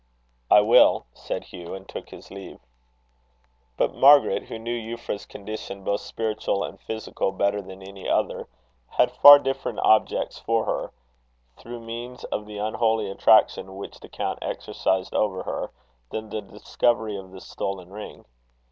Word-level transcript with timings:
"I 0.49 0.61
will," 0.61 1.05
said 1.13 1.43
Hugh, 1.43 1.75
and 1.75 1.87
took 1.87 2.09
his 2.09 2.31
leave. 2.31 2.59
But 3.77 3.93
Margaret, 3.93 4.45
who 4.45 4.57
knew 4.57 4.73
Euphra's 4.75 5.27
condition, 5.27 5.83
both 5.83 6.01
spiritual 6.01 6.63
and 6.63 6.81
physical, 6.81 7.31
better 7.31 7.61
than 7.61 7.83
any 7.83 8.09
other, 8.09 8.47
had 8.87 9.11
far 9.11 9.37
different 9.37 9.77
objects 9.81 10.39
for 10.39 10.65
her, 10.65 10.91
through 11.55 11.81
means 11.81 12.23
of 12.23 12.47
the 12.47 12.57
unholy 12.57 13.11
attraction 13.11 13.75
which 13.77 13.99
the 13.99 14.09
count 14.09 14.39
exercised 14.41 15.13
over 15.13 15.43
her, 15.43 15.69
than 16.09 16.29
the 16.29 16.41
discovery 16.41 17.15
of 17.15 17.29
the 17.29 17.39
stolen 17.39 17.91
ring. 17.93 18.25